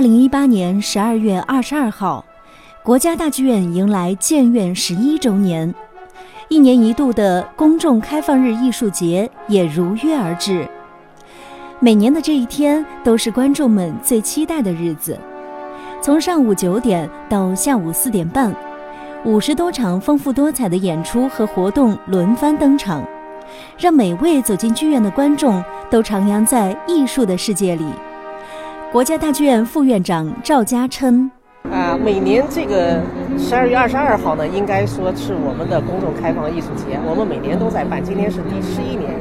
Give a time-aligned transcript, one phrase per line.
[0.00, 2.24] 二零一八年十二月二十二号，
[2.82, 5.74] 国家大剧院迎来建院十一周年，
[6.48, 10.66] 一年一度的公众开放日艺术节也如约而至。
[11.80, 15.18] 每年的这一天都是观众们最期待的日子，
[16.00, 18.56] 从上午九点到下午四点半，
[19.26, 23.04] 五十多场丰富多彩的演出和活动轮番登场，
[23.78, 27.84] 让每位走进剧院的观众都徜徉在艺术的世界里。
[28.92, 31.30] 国家大剧院副院长赵家琛。
[31.70, 33.00] 啊，每年这个
[33.38, 36.98] 十二月二十二号呢，应该说是我们的公众开放艺术节。
[37.06, 39.14] 我们每年都在办，今年是第十一年。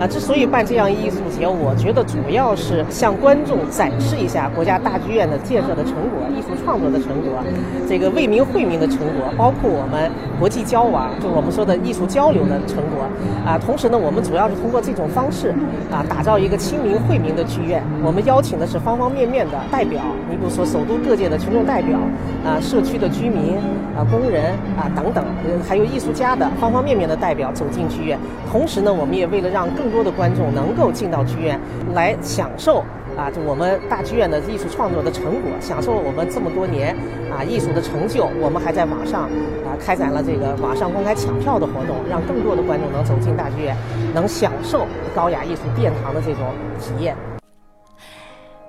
[0.00, 7.42] 啊，之所以办这样艺术节，我觉得主要是向观众展示一下国家大剧院的建设的成果、艺术创作的成果、
[7.88, 13.08] 这个为民惠民的成果，包括我们国际交往，就我们说的艺术交流的成果。
[13.46, 15.54] 啊，同时呢，我们主要是通过这种方式
[15.90, 17.82] 啊，打造一个亲民惠民的剧院。
[18.02, 21.98] 我们邀请的是方方面面的代表，你比如说首都各界的群众代表。
[22.44, 23.56] 啊，社区的居民
[23.98, 25.24] 啊，工人啊等等，
[25.68, 28.16] 还有艺术家的方方面面的代表走进剧院。
[28.48, 31.60] 同时呢，我们也为了让更多的观众能够进到剧院
[31.94, 32.82] 来享受
[33.16, 36.96] 啊，就我们大剧院的艺术创作的成果，享受我们这么多年
[37.30, 38.28] 啊艺术的成就。
[38.40, 39.24] 我们还在网上
[39.64, 43.76] 啊开展了这个网上公开抢票的活动，让更多的观众能走进大剧院，
[44.14, 46.42] 能享受高雅艺术殿堂的这种
[46.80, 47.14] 体验。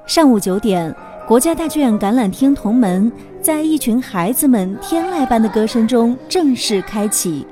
[0.06, 0.94] 上午九点。
[1.28, 7.46] 国家大剧院展览厅同门在一群孩子们天籁般的歌声中正式开启。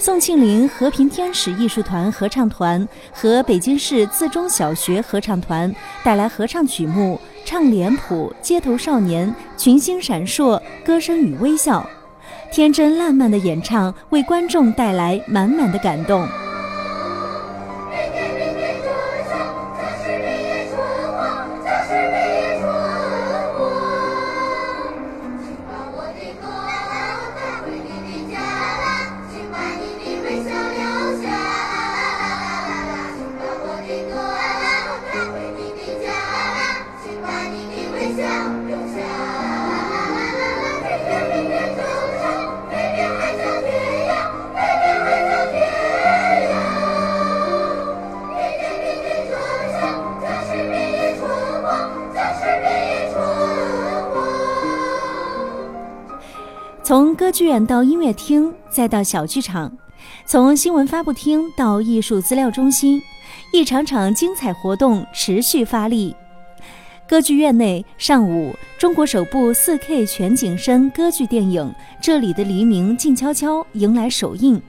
[0.00, 9.28] 宋庆龄和平天使艺术团合唱团和北京市自中小学合唱团带来合唱曲目《唱脸谱》《街头少年》，
[9.60, 11.84] 群星闪烁，歌声与微笑，
[12.52, 16.24] 天真烂漫的演唱为观众带来满满的感动。
[57.38, 59.70] 剧院到音乐厅，再到小剧场，
[60.26, 63.00] 从新闻发布厅到艺术资料中心，
[63.52, 66.16] 一场场精彩活动持续发力。
[67.08, 71.62] 歌剧院内，上午，中国首部 4K 全景声歌剧电影
[72.02, 74.60] 《这里的黎明静悄悄》迎来首映。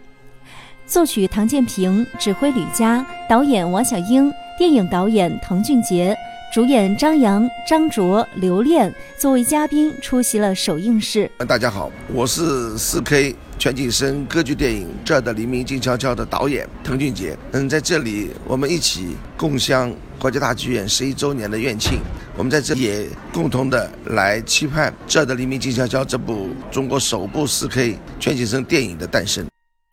[0.85, 6.15] 作曲唐建平，指挥吕嘉，导演王小英，电影导演滕俊杰。
[6.51, 11.29] 主演张扬、张卓、刘恋作为嘉宾出席了首映式。
[11.47, 17.37] 大家好，我是四 K 全景声歌剧电影《这儿的黎明静悄悄》的导演滕俊杰。
[17.51, 21.99] 嗯，在这里我们一起共襄国家大剧院十一周年的院庆。
[22.35, 29.45] 我们在这里也共同的来期盼《这儿的黎明静悄悄》这部中国首部四 K 全景声电影的诞生。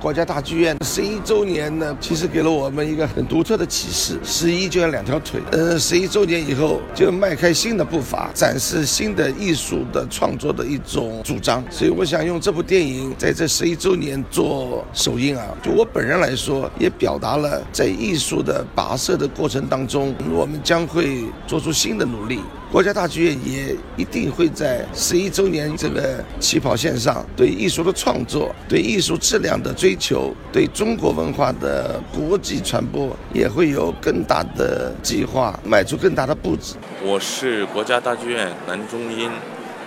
[0.07, 11.61] 国家大剧院十一周年呢，其实给了我们一个很独特的启示：十一就像两条腿，呃，十一周年以后就迈开新的步伐，展示新的艺术的创作的一种主张。
[11.73, 15.45] 所以我想用这部电影在这十一周年做首映啊。
[15.61, 22.39] 就我本人来说，也表达了在艺术的跋涉的过程当中，我们将会做出新的努力。
[22.73, 36.77] 国家大剧院也一定会在十一周年这个起跑线上，对艺术的创作、对艺术质量的追求、对中国文化的国际传播，也会有更大的计划，迈出更大的步子。
[37.03, 39.31] 我是国家大剧院男中音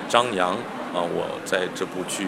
[0.07, 0.53] 张扬
[0.93, 2.28] 啊，我在这部剧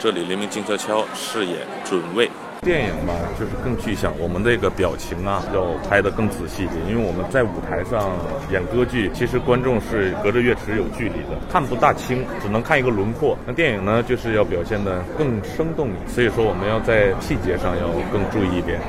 [0.00, 2.28] 这里黎明静悄悄》饰演准尉。
[2.64, 6.78] 电影吧，就是更具象，我们这个表情啊，要拍得更仔细一点。
[6.88, 8.12] 因为我们在舞台上
[8.50, 13.36] 演歌剧，其实观众是隔着乐池有距离的，看不大清，只能看一个轮廓。
[13.46, 18.80] 那电影呢，就是要表现得更生动，所以说我们要在细节上要更注意一点。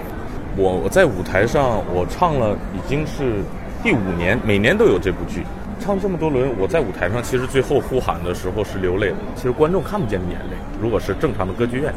[0.56, 3.44] 我我在舞台上，我唱了已经是
[3.83, 5.44] 第五年，每年都有这部剧，
[5.81, 10.56] 唱这么多轮，我在舞台上其实最后呼喊的时候是流泪的，其实观众看不见眼泪。
[10.81, 11.94] 如果是正常的歌剧院。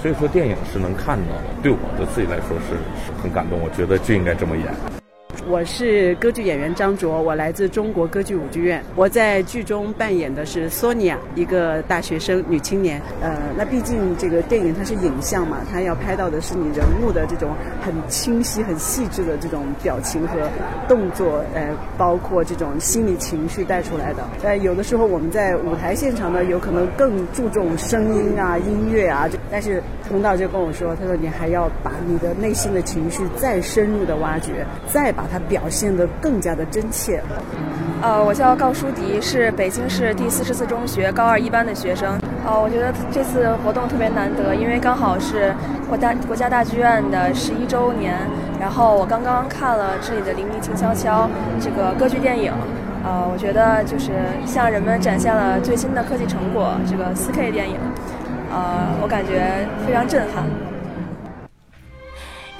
[0.00, 2.74] 所以说，电影是能看到的，对我的自己来说是
[3.04, 3.60] 是很感动。
[3.60, 4.99] 我觉得就应该这么演。
[5.48, 8.82] 我是歌剧演员张卓，我来自中国歌剧舞剧院。
[8.94, 13.00] 我在剧中扮演的是索尼娅，一个大学生女青年。
[13.22, 17.50] 呃，那毕竟这个电影它是影像嘛，它要拍到的是你人物的这种
[17.80, 20.36] 很清晰、很细致的这种表情和
[20.86, 24.22] 动作，呃，包括这种心理情绪带出来的。
[24.42, 35.24] 呃，有的时候我们在舞台现场呢，有可能更注重声音啊、音乐啊，但是佟导就跟我说，他说你还要把你的内心的情绪再深入的挖掘，再把。
[35.30, 37.22] 它表现得更加的真切。
[38.02, 42.18] 呃，我叫高书迪，是北京市第四十四中学高二一班的学生。
[42.46, 45.54] 呃，我觉得这次活动特别难得，因为刚好是
[45.88, 48.16] 国大国家大剧院的十一周年。
[48.58, 51.24] 然后我刚刚看了这里的《黎明静悄悄》
[51.62, 52.52] 这个歌剧电影，
[53.02, 54.12] 呃，我觉得就是
[54.44, 57.76] 向人们展现了最新的科技成果，这个四 K 电影，
[58.50, 60.44] 呃，我感觉非常震撼。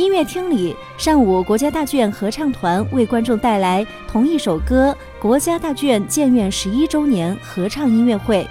[0.00, 8.42] 音乐厅里，上午国家大剧院合唱团为观众带来同一首歌《国家大剧院建院十一周年合唱音乐会》。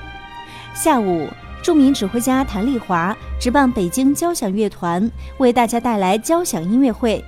[0.80, 1.28] 下午，
[1.64, 5.10] 著名指挥家谭丽华执棒北京交响乐团
[5.40, 7.26] 为大家带来交响音乐会。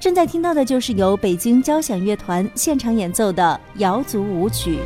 [0.00, 4.78] 正在听到的就是由北京交响乐团现场演奏的瑶族舞曲。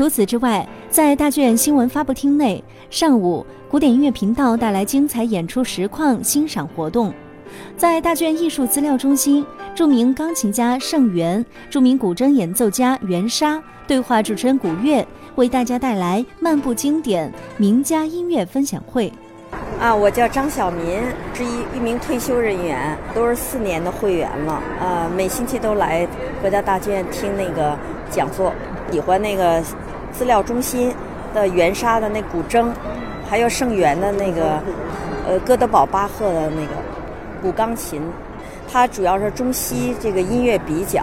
[0.00, 7.12] 除此之外，在大剧院新闻发布厅内，上午古典音乐频道带来精彩演出实况欣赏活动；
[7.76, 9.44] 在大剧院艺术资料中心，
[9.74, 19.12] 著名钢琴家盛元、著名古筝演奏家袁沙对话主持人古月，为大家带来漫步经典名家音乐分享会。
[19.78, 20.98] 啊，我叫张晓民，
[21.34, 24.62] 是一一名退休人员，都是四年的会员了。
[24.80, 26.08] 呃，每星期都来
[26.40, 27.76] 国家大剧院听那个
[28.10, 28.50] 讲座，
[28.90, 29.62] 喜欢那个。
[30.20, 30.94] 资料中心
[31.32, 32.66] 的袁沙的那古筝，
[33.26, 34.62] 还有盛元的那个，
[35.26, 36.72] 呃，哥德堡巴赫的那个
[37.40, 38.02] 古钢琴，
[38.70, 41.02] 它主要是中西这个音乐比较，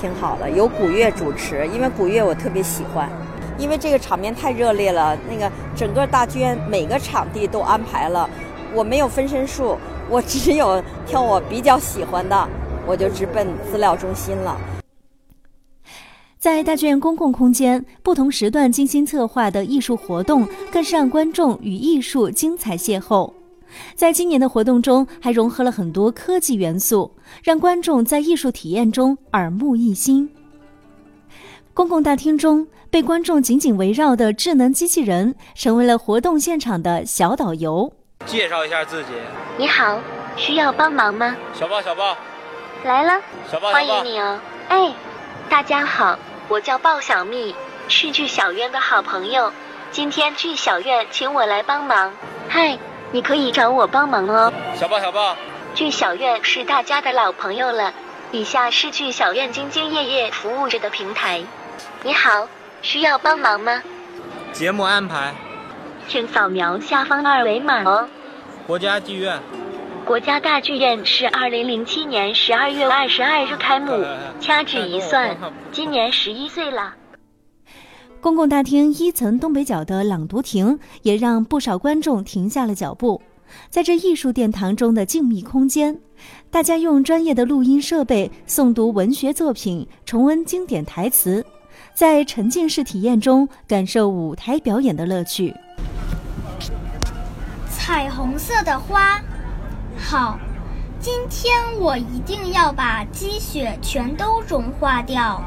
[0.00, 0.50] 挺好的。
[0.50, 3.08] 有古乐主持，因为古乐我特别喜欢，
[3.56, 5.16] 因为这个场面太热烈了。
[5.30, 8.28] 那个整个大剧院每个场地都安排了，
[8.74, 12.48] 我没有分身术，我只有挑我比较喜欢的，
[12.84, 14.56] 我就直奔资料中心了。
[16.40, 23.30] 在大剧院公共空间，不同时段精心策划的艺术活动，更是让观众与艺术精彩邂逅。
[23.94, 27.14] 在今年的活动中，还融合了很多科技元素，
[27.44, 30.30] 让观众在艺术体验中耳目一新。
[31.74, 37.92] 公共大厅中，被观众紧紧围绕的智能机器人，成为了活动现场的小导游。
[38.24, 39.10] 介绍一下自己。
[39.58, 40.00] 你好，
[40.38, 41.36] 需要帮忙吗？
[41.52, 42.16] 小豹，小豹，
[42.82, 43.20] 来了。
[43.52, 44.40] 小豹，欢迎你哦。
[44.70, 44.94] 哎，
[45.50, 46.18] 大家好。
[46.50, 47.54] 我叫鲍小蜜，
[47.86, 49.52] 是剧小院的好朋友。
[49.92, 52.12] 今天剧小院请我来帮忙。
[52.48, 52.76] 嗨，
[53.12, 54.52] 你可以找我帮忙哦。
[54.74, 55.36] 小鲍，小鲍，
[55.76, 57.94] 剧小院是大家的老朋友了。
[58.32, 61.40] 以下是剧小院兢兢业业服务着的平台。
[62.02, 62.48] 你好，
[62.82, 63.80] 需要帮忙吗？
[64.52, 65.32] 节目安排，
[66.08, 68.08] 请扫描下方二维码哦。
[68.66, 69.40] 国家剧院。
[70.06, 73.92] 国家大剧院是二零零七年十二月二十二日开幕，
[74.40, 75.36] 掐指一算，
[75.70, 76.94] 今年十一岁了。
[78.20, 83.20] 公共大厅一层东北角的朗读亭也让不少观众停下了脚步。
[83.68, 85.98] 在这艺术殿堂中的静谧空间，
[86.50, 91.44] 大家用专业的录音设备诵读文学作品，重温经典台词，
[91.94, 95.54] 在沉浸式体验中感受舞台表演的乐趣。
[97.70, 99.20] 彩虹色的花。
[99.98, 100.38] 好，
[100.98, 105.42] 今天我一定要把积雪全都融化掉。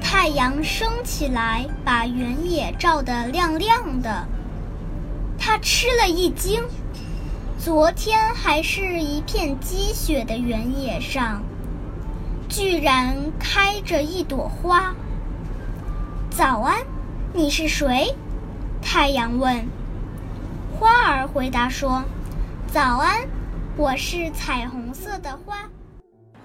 [0.00, 4.26] 太阳升起来，把原野照得亮亮的。
[5.38, 6.62] 他吃了一惊，
[7.58, 11.42] 昨天还是一片积雪的原野上，
[12.48, 14.94] 居然开着一朵花。
[16.30, 16.78] 早安，
[17.32, 18.14] 你是谁？
[18.80, 19.64] 太阳问。
[20.78, 22.02] 花儿回答说
[22.72, 23.20] ：“早安。”
[23.76, 25.56] 我是彩虹色的花。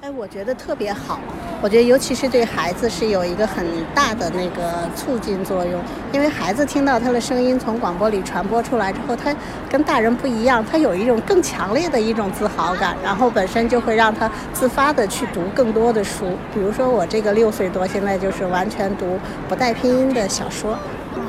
[0.01, 1.19] 哎，我觉得特别好。
[1.61, 3.65] 我觉得尤其是对孩子是有一个很
[3.95, 5.81] 大的那个促进作用，
[6.11, 9.33] 因为孩子听到他的声音从广播里传播出来之后，他
[9.69, 16.37] 跟大人不一样，他有一种更强烈的一种自豪感，然后本身就会让他自发的去读更多的书。
[16.53, 19.17] 比如说我这个六岁多，现在就是完全读
[19.47, 20.77] 不带拼音的小说。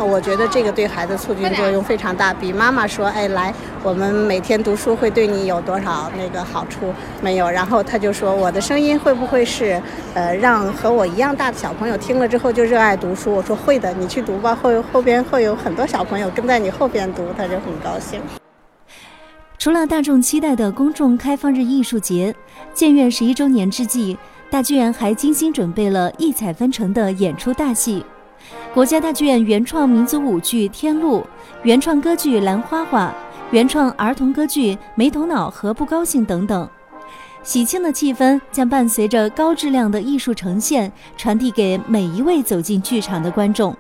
[0.04, 3.52] 我觉得这个对孩子促进作用非常大，比妈妈说“哎，来，
[3.82, 9.80] 我们每天读书会对你有多少那个好处没有？”然后他就说：“我的声音会不会是，
[10.14, 18.20] 呃，让和我一样大的小朋友听了之后就热爱读书？”我说：“会的，你去读吧，后后边会有很多小朋友跟在你后边读，他就很高兴。”
[19.58, 22.32] 除了大众期待的公众开放日艺术节，
[22.72, 24.16] 建院十一周年之际，
[24.48, 28.04] 大剧院还精心准备了异彩纷呈的演出大戏。
[28.78, 31.18] 国家大剧院原创民族舞剧《天路》，
[31.64, 33.08] 原创歌剧《兰花花》，
[33.50, 36.70] 原创儿童歌剧《没头脑和不高兴》等等，
[37.42, 43.76] 喜庆的气氛将伴随着高质量的艺术呈现，传递给每一位走进剧场的观众。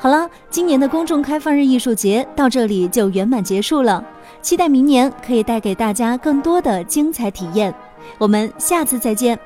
[0.00, 4.04] 好了，今年的公众开放日艺术节到这里就圆满结束了，
[4.42, 7.72] 期待明年可以带给大家更多的精彩体验。
[8.18, 9.38] 我们下次再见。